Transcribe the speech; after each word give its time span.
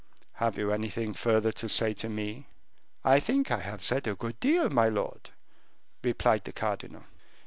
"Have 0.37 0.57
you 0.57 0.71
anything 0.71 1.13
further 1.13 1.51
to 1.51 1.69
say 1.69 1.93
to 1.93 2.09
me?" 2.09 2.47
"I 3.05 3.19
think 3.19 3.51
I 3.51 3.59
have 3.59 3.83
said 3.83 4.07
a 4.07 4.15
good 4.15 4.39
deal, 4.39 4.67
my 4.71 4.89
lord," 4.89 5.29
replied 6.03 6.45
the 6.45 6.51
cardinal. 6.53 7.03